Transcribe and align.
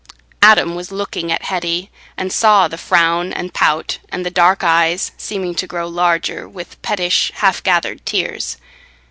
Adam 0.41 0.73
was 0.73 0.91
looking 0.91 1.31
at 1.31 1.43
Hetty, 1.43 1.91
and 2.17 2.33
saw 2.33 2.67
the 2.67 2.75
frown, 2.79 3.31
and 3.31 3.53
pout, 3.53 3.99
and 4.09 4.25
the 4.25 4.31
dark 4.31 4.63
eyes 4.63 5.11
seeming 5.15 5.53
to 5.53 5.67
grow 5.67 5.87
larger 5.87 6.49
with 6.49 6.81
pettish 6.81 7.31
half 7.35 7.61
gathered 7.61 8.03
tears. 8.03 8.57